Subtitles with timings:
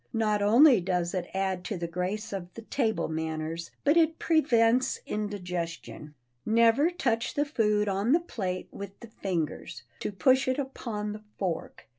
[0.13, 4.99] Not only does it add to the grace of the table manners, but it prevents
[5.05, 6.15] indigestion.
[6.43, 11.21] Never touch the food on the plate with the fingers, to push it upon the
[11.37, 11.87] fork.